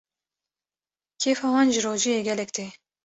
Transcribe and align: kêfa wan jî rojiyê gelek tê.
kêfa 1.21 1.47
wan 1.53 1.67
jî 1.73 1.79
rojiyê 1.85 2.21
gelek 2.29 2.49
tê. 2.55 2.67